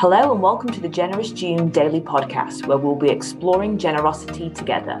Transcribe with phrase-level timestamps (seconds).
[0.00, 4.98] Hello, and welcome to the Generous June Daily Podcast, where we'll be exploring generosity together.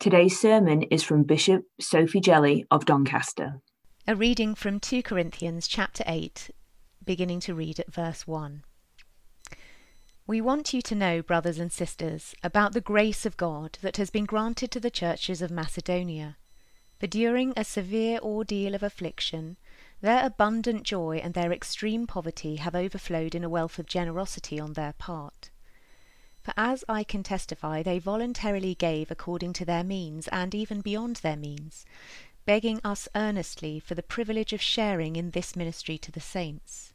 [0.00, 3.60] Today's sermon is from Bishop Sophie Jelley of Doncaster.
[4.08, 6.50] A reading from 2 Corinthians chapter 8,
[7.04, 8.64] beginning to read at verse 1.
[10.26, 14.10] We want you to know, brothers and sisters, about the grace of God that has
[14.10, 16.38] been granted to the churches of Macedonia.
[16.98, 19.58] For during a severe ordeal of affliction,
[20.00, 24.74] their abundant joy and their extreme poverty have overflowed in a wealth of generosity on
[24.74, 25.50] their part.
[26.40, 31.16] For as I can testify, they voluntarily gave according to their means, and even beyond
[31.16, 31.84] their means,
[32.46, 36.94] begging us earnestly for the privilege of sharing in this ministry to the saints.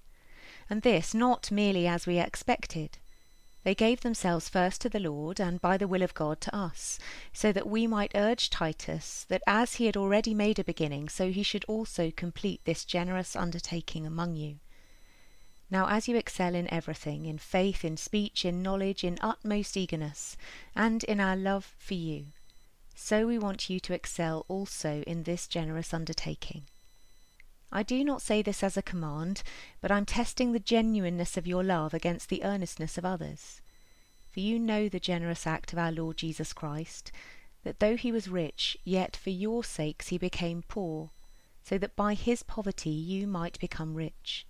[0.70, 2.98] And this not merely as we expected,
[3.64, 7.00] they gave themselves first to the Lord, and by the will of God to us,
[7.32, 11.32] so that we might urge Titus that as he had already made a beginning, so
[11.32, 14.60] he should also complete this generous undertaking among you.
[15.70, 20.38] Now as you excel in everything, in faith, in speech, in knowledge, in utmost eagerness,
[20.76, 22.28] and in our love for you,
[22.96, 26.64] so we want you to excel also in this generous undertaking.
[27.76, 29.42] I do not say this as a command,
[29.82, 33.62] but I'm testing the genuineness of your love against the earnestness of others.
[34.30, 37.12] For you know the generous act of our Lord Jesus Christ,
[37.64, 41.10] that though he was rich, yet for your sakes he became poor,
[41.64, 44.46] so that by his poverty you might become rich.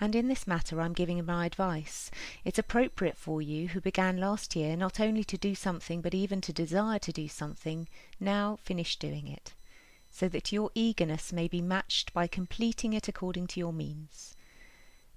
[0.00, 2.10] And in this matter I'm giving my advice.
[2.46, 6.40] It's appropriate for you, who began last year not only to do something, but even
[6.40, 7.88] to desire to do something,
[8.18, 9.52] now finish doing it
[10.10, 14.34] so that your eagerness may be matched by completing it according to your means.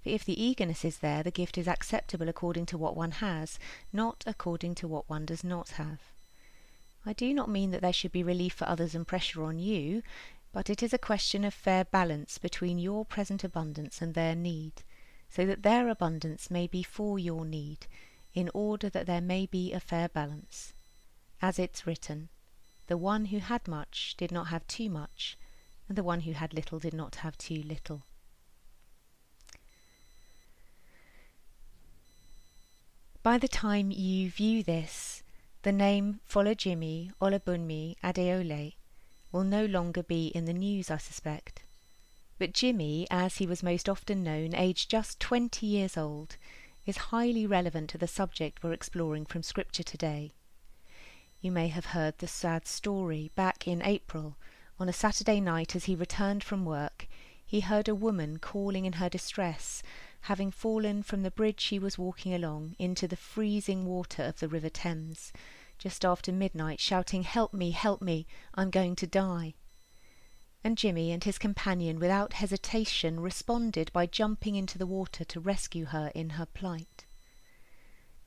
[0.04, 3.60] For if the eagerness is there, the gift is acceptable according to what one has,
[3.94, 6.00] not according to what one does not have.
[7.06, 10.04] I do not mean that there should be relief for others and pressure on you,
[10.54, 14.84] but it is a question of fair balance between your present abundance and their need,
[15.30, 17.88] so that their abundance may be for your need,
[18.34, 20.74] in order that there may be a fair balance.
[21.42, 22.30] As it's written,
[22.88, 25.38] the one who had much did not have too much,
[25.88, 28.04] and the one who had little did not have too little.
[33.24, 35.22] By the time you view this,
[35.62, 38.74] the name Folajimi Olabunmi Adeole
[39.32, 41.62] will no longer be in the news, I suspect.
[42.40, 46.38] But Jimmy, as he was most often known, aged just twenty years old,
[46.88, 50.32] is highly relevant to the subject we're exploring from Scripture today.
[51.44, 53.32] You may have heard the sad story.
[53.34, 54.38] Back in April,
[54.80, 57.08] on a Saturday night as he returned from work,
[57.44, 59.82] he heard a woman calling in her distress,
[60.22, 64.48] having fallen from the bridge she was walking along into the freezing water of the
[64.48, 65.34] River Thames,
[65.80, 69.56] just after midnight, shouting, Help me, help me, I'm going to die.
[70.64, 75.86] And Jimmy and his companion, without hesitation, responded by jumping into the water to rescue
[75.86, 77.06] her in her plight.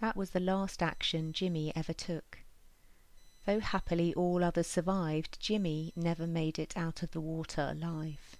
[0.00, 2.41] That was the last action Jimmy ever took.
[3.47, 8.37] Though happily all others survived, Jimmy never made it out of the water alive.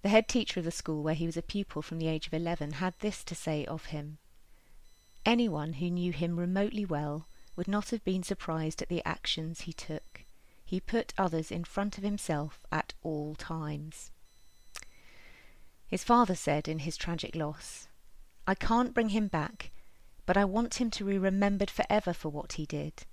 [0.00, 2.34] The head teacher of the school where he was a pupil from the age of
[2.34, 4.16] eleven had this to say of him.
[5.26, 7.26] Anyone who knew him remotely well
[7.56, 10.22] would not have been surprised at the actions he took.
[10.64, 14.10] He put others in front of himself at all times.
[15.88, 17.86] His father said in his tragic loss,
[18.46, 19.70] I can't bring him back,
[20.24, 23.04] but I want him to be remembered forever for what he did.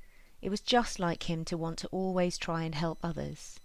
[0.44, 3.62] It was just like him to want to always try and help others.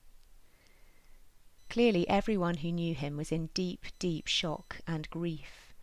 [1.68, 5.74] Clearly, everyone who knew him was in deep, deep shock and grief,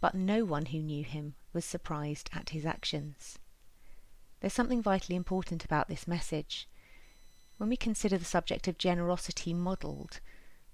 [0.00, 3.40] but no one who knew him was surprised at his actions.
[4.38, 6.68] There's something vitally important about this message.
[7.56, 10.20] When we consider the subject of generosity modelled,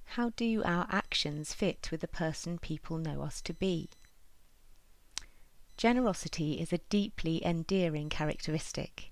[0.04, 3.89] how do our actions fit with the person people know us to be?
[5.78, 9.11] Generosity is a deeply endearing characteristic.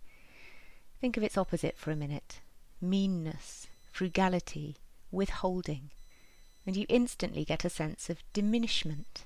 [1.00, 2.40] Think of its opposite for a minute
[2.82, 4.76] meanness, frugality,
[5.10, 5.90] withholding,
[6.66, 9.24] and you instantly get a sense of diminishment.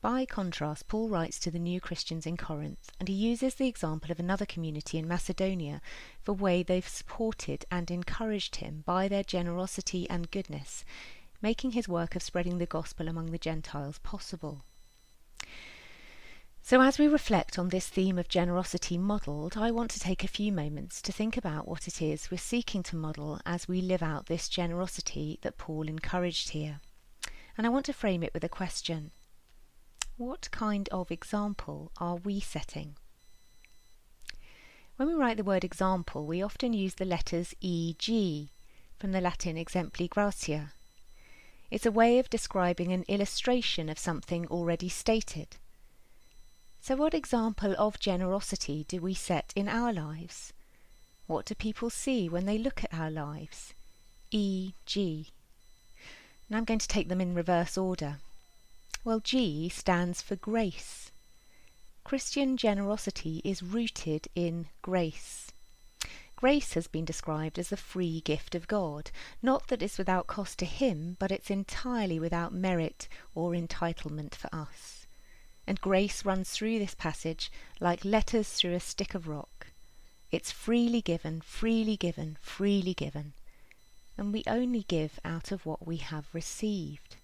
[0.00, 4.10] By contrast, Paul writes to the new Christians in Corinth, and he uses the example
[4.10, 5.80] of another community in Macedonia
[6.22, 10.84] for way they've supported and encouraged him by their generosity and goodness,
[11.40, 14.64] making his work of spreading the gospel among the Gentiles possible.
[16.64, 20.28] So, as we reflect on this theme of generosity modelled, I want to take a
[20.28, 24.02] few moments to think about what it is we're seeking to model as we live
[24.02, 26.80] out this generosity that Paul encouraged here.
[27.58, 29.10] And I want to frame it with a question
[30.16, 32.94] What kind of example are we setting?
[34.94, 38.50] When we write the word example, we often use the letters EG
[39.00, 40.72] from the Latin exempli gratia.
[41.72, 45.56] It's a way of describing an illustration of something already stated.
[46.84, 50.52] So, what example of generosity do we set in our lives?
[51.28, 53.72] What do people see when they look at our lives?
[54.32, 54.72] E.
[54.84, 55.28] G.
[56.50, 58.16] Now I'm going to take them in reverse order.
[59.04, 61.12] Well, G stands for grace.
[62.02, 65.52] Christian generosity is rooted in grace.
[66.34, 70.58] Grace has been described as the free gift of God, not that it's without cost
[70.58, 73.06] to Him, but it's entirely without merit
[73.36, 75.01] or entitlement for us.
[75.66, 77.50] And grace runs through this passage
[77.80, 79.68] like letters through a stick of rock.
[80.30, 83.32] It's freely given, freely given, freely given.
[84.16, 87.16] And we only give out of what we have received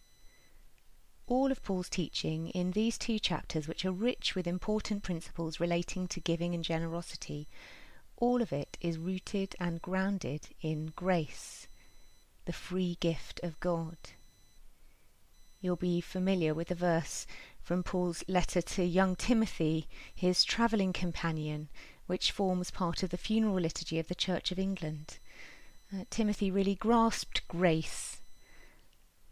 [1.28, 6.08] all of Paul's teaching in these two chapters, which are rich with important principles relating
[6.08, 7.46] to giving and generosity,
[8.16, 11.68] all of it is rooted and grounded in grace,
[12.46, 13.96] the free gift of God.
[15.60, 17.26] You'll be familiar with the verse
[17.68, 21.68] from Paul's letter to young Timothy, his travelling companion,
[22.06, 25.18] which forms part of the funeral liturgy of the Church of England.
[25.92, 28.18] Uh, Timothy really grasped grace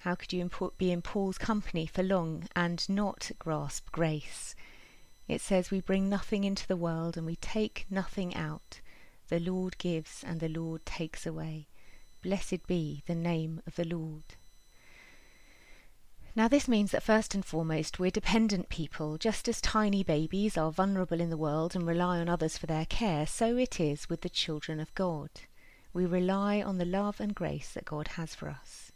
[0.07, 0.49] how could you
[0.79, 4.55] be in Paul's company for long and not grasp grace?
[5.27, 8.81] It says, We bring nothing into the world and we take nothing out.
[9.31, 11.67] The Lord gives and the Lord takes away.
[12.23, 14.37] Blessed be the name of the Lord.
[16.37, 19.17] Now, this means that first and foremost, we're dependent people.
[19.17, 22.85] Just as tiny babies are vulnerable in the world and rely on others for their
[22.85, 25.31] care, so it is with the children of God.
[25.95, 28.93] We rely on the love and grace that God has for us.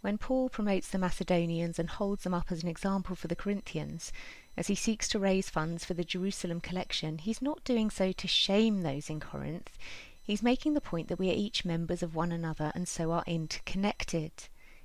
[0.00, 4.12] When Paul promotes the Macedonians and holds them up as an example for the Corinthians,
[4.56, 8.26] as he seeks to raise funds for the Jerusalem collection, he's not doing so to
[8.26, 9.78] shame those in Corinth.
[10.20, 13.22] He's making the point that we are each members of one another and so are
[13.28, 14.32] interconnected.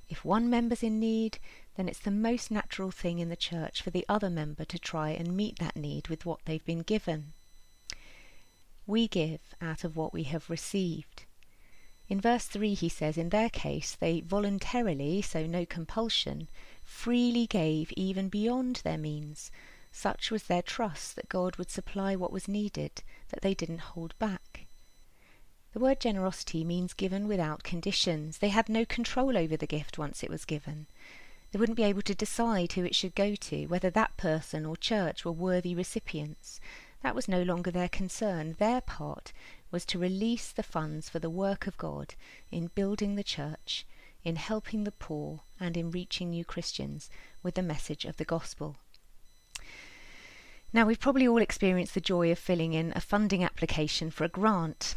[0.07, 1.39] If one member's in need,
[1.75, 5.09] then it's the most natural thing in the church for the other member to try
[5.09, 7.33] and meet that need with what they've been given.
[8.87, 11.23] We give out of what we have received.
[12.07, 16.49] In verse 3 he says, In their case, they voluntarily, so no compulsion,
[16.83, 19.49] freely gave even beyond their means.
[19.91, 24.17] Such was their trust that God would supply what was needed, that they didn't hold
[24.19, 24.67] back.
[25.75, 28.37] The word generosity means given without conditions.
[28.37, 30.85] They had no control over the gift once it was given.
[31.51, 34.77] They wouldn't be able to decide who it should go to, whether that person or
[34.77, 36.61] church were worthy recipients.
[37.03, 38.55] That was no longer their concern.
[38.57, 39.33] Their part
[39.69, 42.15] was to release the funds for the work of God
[42.51, 43.85] in building the church,
[44.23, 47.09] in helping the poor, and in reaching new Christians
[47.43, 48.77] with the message of the gospel.
[50.71, 54.29] Now, we've probably all experienced the joy of filling in a funding application for a
[54.29, 54.95] grant.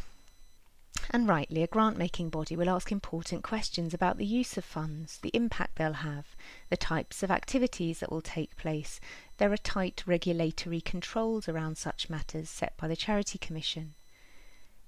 [1.11, 5.17] And rightly, a grant making body will ask important questions about the use of funds,
[5.17, 6.35] the impact they'll have,
[6.69, 8.99] the types of activities that will take place.
[9.37, 13.95] There are tight regulatory controls around such matters set by the Charity Commission.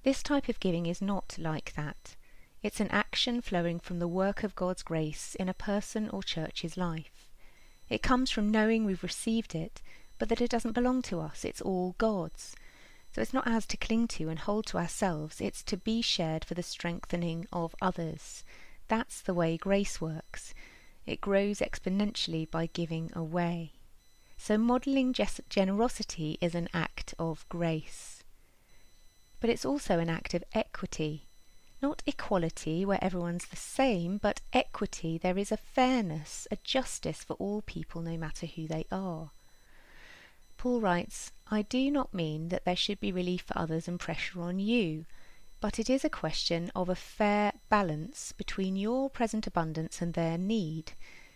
[0.04, 2.14] This type of giving is not like that.
[2.62, 6.76] It's an action flowing from the work of God's grace in a person or church's
[6.76, 7.28] life.
[7.88, 9.82] It comes from knowing we've received it,
[10.20, 12.54] but that it doesn't belong to us, it's all God's.
[13.12, 16.44] So it's not ours to cling to and hold to ourselves, it's to be shared
[16.44, 18.44] for the strengthening of others.
[18.88, 20.54] That's the way grace works.
[21.06, 23.72] It grows exponentially by giving away.
[24.38, 25.14] So modelling
[25.48, 28.22] generosity is an act of grace
[29.42, 31.24] but it's also an act of equity.
[31.82, 35.18] Not equality, where everyone's the same, but equity.
[35.18, 39.32] There is a fairness, a justice for all people, no matter who they are.
[40.62, 44.40] Paul writes, I do not mean that there should be relief for others and pressure
[44.40, 45.06] on you,
[45.58, 50.38] but it is a question of a fair balance between your present abundance and their
[50.38, 50.92] need,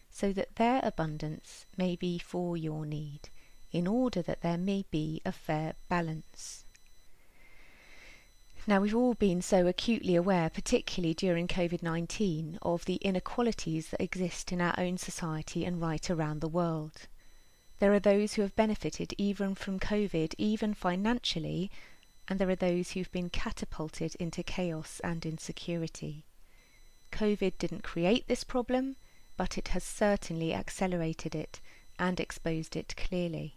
[0.09, 3.29] so that their abundance may be for your need,
[3.73, 6.65] in order that there may be a fair balance.
[8.65, 14.01] Now, we've all been so acutely aware, particularly during COVID 19, of the inequalities that
[14.01, 17.09] exist in our own society and right around the world.
[17.79, 21.71] There are those who have benefited even from COVID, even financially,
[22.27, 26.25] and there are those who've been catapulted into chaos and insecurity.
[27.13, 28.97] COVID didn't create this problem,
[29.37, 31.61] but it has certainly accelerated it
[31.99, 33.57] and exposed it clearly.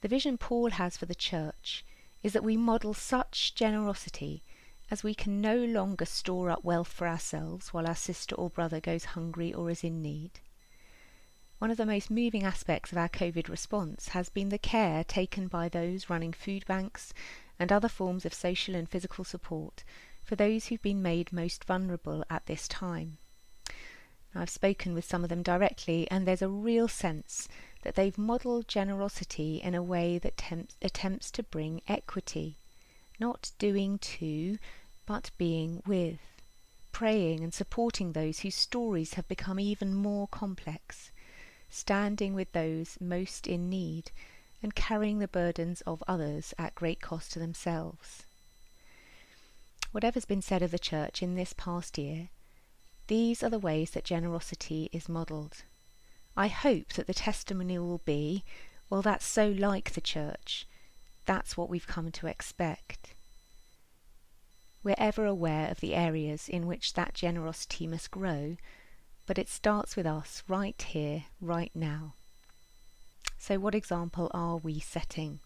[0.00, 1.84] The vision Paul has for the church
[2.22, 4.42] is that we model such generosity
[4.90, 8.80] as we can no longer store up wealth for ourselves while our sister or brother
[8.80, 10.40] goes hungry or is in need.
[11.62, 15.46] One of the most moving aspects of our COVID response has been the care taken
[15.46, 17.14] by those running food banks
[17.56, 19.84] and other forms of social and physical support
[20.24, 23.18] for those who've been made most vulnerable at this time.
[24.34, 27.46] I've spoken with some of them directly, and there's a real sense
[27.82, 32.56] that they've modelled generosity in a way that tempts, attempts to bring equity,
[33.20, 34.58] not doing to,
[35.06, 36.18] but being with,
[36.90, 41.11] praying and supporting those whose stories have become even more complex,
[41.72, 44.10] standing with those most in need,
[44.62, 48.24] and carrying the burdens of others at great cost to themselves.
[49.90, 52.28] Whatever's been said of the Church in this past year,
[53.08, 55.64] these are the ways that generosity is modelled.
[56.36, 58.44] I hope that the testimony will be,
[58.88, 60.66] well, that's so like the church.
[61.26, 63.14] That's what we've come to expect.
[64.84, 68.56] We're ever aware of the areas in which that generosity must grow,
[69.26, 72.14] but it starts with us right here, right now.
[73.38, 75.40] So, what example are we setting?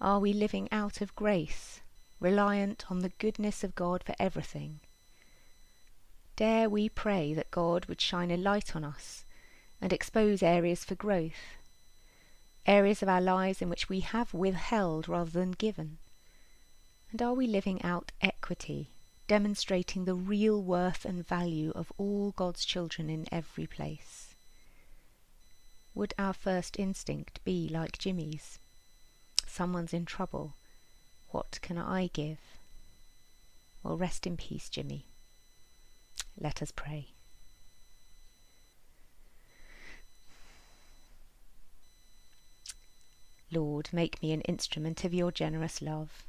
[0.00, 1.80] Are we living out of grace,
[2.20, 4.80] reliant on the goodness of God for everything?
[6.36, 9.24] Dare we pray that God would shine a light on us
[9.80, 11.58] and expose areas for growth,
[12.66, 15.98] areas of our lives in which we have withheld rather than given?
[17.10, 18.88] And are we living out equity,
[19.30, 24.34] demonstrating the real worth and value of all God's children in every place?
[25.94, 28.58] Would our first instinct be like Jimmy's?
[29.46, 30.54] Someone's in trouble.
[31.30, 32.38] What can I give?
[33.84, 35.04] Well, rest in peace, Jimmy.
[36.36, 37.10] Let us pray.
[43.52, 46.24] Lord, make me an instrument of your generous love,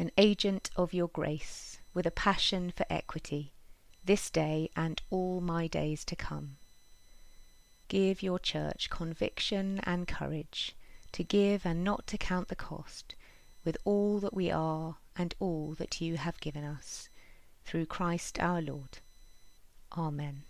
[0.00, 3.52] an agent of your grace, with a passion for equity,
[4.02, 6.56] this day and all my days to come.
[7.88, 10.74] Give your church conviction and courage
[11.12, 13.14] to give and not to count the cost,
[13.62, 17.10] with all that we are and all that you have given us,
[17.66, 19.00] through Christ our Lord.
[19.98, 20.44] Amen.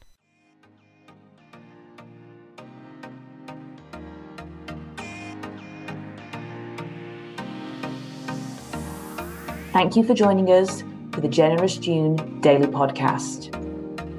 [9.72, 13.54] Thank you for joining us for the Generous June Daily Podcast.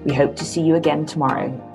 [0.05, 1.70] We hope to see you again tomorrow.